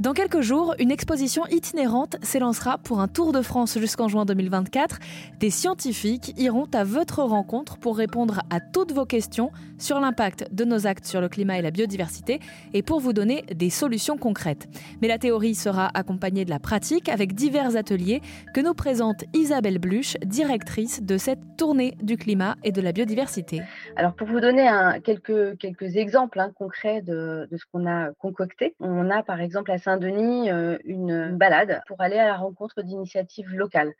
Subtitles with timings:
[0.00, 4.98] Dans quelques jours, une exposition itinérante s'élancera pour un tour de France jusqu'en juin 2024.
[5.38, 10.64] Des scientifiques iront à votre rencontre pour répondre à toutes vos questions sur l'impact de
[10.64, 12.40] nos actes sur le climat et la biodiversité
[12.72, 14.68] et pour vous donner des solutions concrètes.
[15.02, 18.22] Mais la théorie sera accompagnée de la pratique avec divers ateliers
[18.54, 23.60] que nous présente Isabelle Bluch, directrice de cette tournée du climat et de la biodiversité.
[23.96, 24.66] Alors pour vous donner
[25.04, 29.70] quelques, quelques exemples hein, concrets de, de ce qu'on a concocté, on a par exemple
[29.70, 33.92] à Saint-Denis euh, une, balade pour aller à la rencontre d'initiatives locales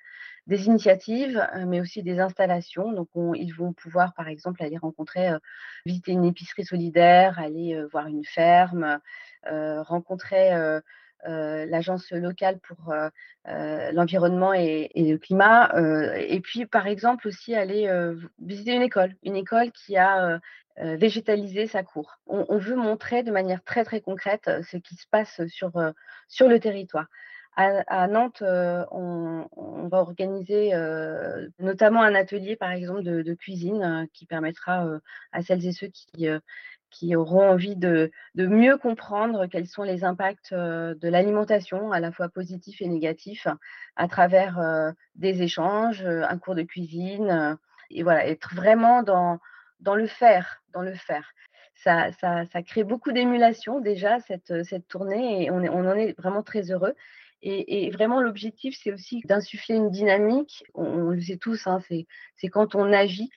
[0.46, 2.92] des initiatives, euh, mais aussi des installations.
[2.92, 5.38] Donc, ils vont pouvoir, par exemple, aller rencontrer, euh,
[5.86, 8.98] visiter une épicerie solidaire, aller voir une ferme,
[9.44, 10.50] rencontrer
[11.26, 12.94] l'agence locale pour
[13.46, 15.70] l'environnement et, le climat.
[16.16, 17.90] et puis, par exemple, aussi aller
[18.38, 20.40] visiter une école, une école qui a
[20.80, 22.18] euh, végétaliser sa cour.
[22.26, 25.92] On, veut montrer de manière très très concrète euh, ce qui se passe euh,
[26.28, 27.06] sur le territoire.
[27.60, 30.72] À, Nantes, on, va organiser
[31.58, 34.86] notamment un atelier, par exemple, de, cuisine qui permettra
[35.32, 35.88] à celles et ceux
[36.90, 42.30] qui, auront envie de, mieux comprendre quels sont les impacts de l'alimentation, à la fois
[42.30, 43.46] positifs et négatifs,
[43.96, 47.58] à travers des échanges, un cours de cuisine,
[47.90, 49.38] et voilà, être vraiment dans,
[49.94, 51.32] le faire, dans le faire.
[51.74, 52.10] Ça,
[52.66, 56.94] crée beaucoup d'émulation déjà, cette, tournée, et on en est vraiment très heureux.
[57.42, 60.64] Et, vraiment, l'objectif, c'est aussi d'insuffler une dynamique.
[60.74, 63.30] On, le sait tous, hein, c'est quand on agit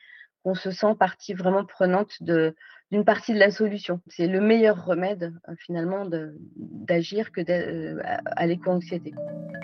[0.44, 4.02] qu'on se sent partie vraiment prenante d'une partie de la solution.
[4.08, 6.06] C'est le meilleur remède, euh, finalement,
[6.56, 9.14] d'agir que euh, à l'éco-anxiété.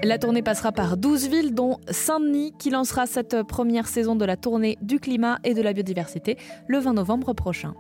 [0.04, 4.38] La tournée passera par 12 villes, dont Saint-Denis, qui lancera cette première saison de la
[4.38, 6.38] tournée du climat et de la biodiversité
[6.68, 7.74] le 20 novembre prochain.